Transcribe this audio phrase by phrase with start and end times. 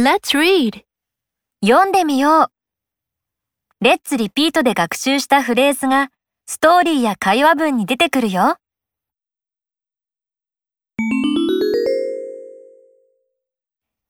[0.00, 0.82] Let's read.
[1.62, 2.50] 読んでみよう。
[3.82, 6.08] レッツリピートで学習したフレーズが
[6.46, 8.56] ストーリーや会話文に出てくるよ。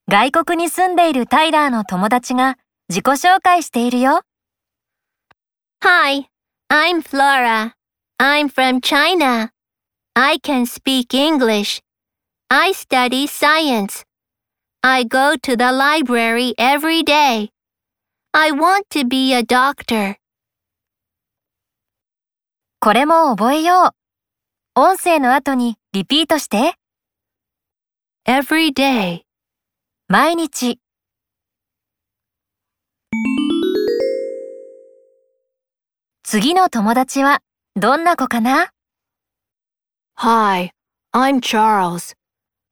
[0.06, 2.56] 外国に住んでいるタイラーの友達が
[2.88, 4.20] 自己紹介しているよ。
[5.82, 6.28] Hi,
[6.68, 7.72] I'm Flora.
[8.20, 9.50] I'm from China.
[10.14, 11.80] I can speak English.
[12.48, 14.04] I study science.
[14.82, 17.50] I go to the library every day.
[18.32, 20.16] I want to be a doctor.
[22.80, 24.80] これも覚えよう。
[24.80, 26.76] 音声の後にリピートして。
[28.26, 29.24] Every day.
[30.08, 30.80] 毎日。
[36.22, 37.42] 次の友達は
[37.76, 38.72] どんな子かな
[40.14, 40.70] Hi,
[41.12, 42.16] I'm Charles.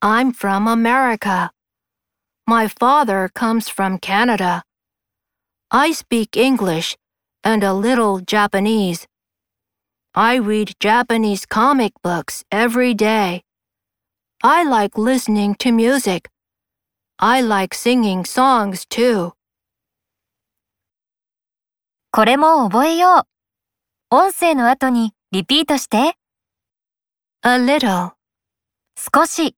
[0.00, 1.50] I'm from America.
[2.47, 4.63] My father comes from Canada.
[5.71, 6.97] I speak English
[7.43, 9.07] and a little Japanese.
[10.13, 13.43] I read Japanese comic books every day.
[14.43, 16.29] I like listening to music.
[17.17, 19.33] I like singing songs too.
[22.11, 23.21] これも覚えよ
[24.11, 24.15] う。
[24.15, 26.15] 音声の後にリピートして。
[27.41, 28.11] A little.
[28.95, 29.55] 少し。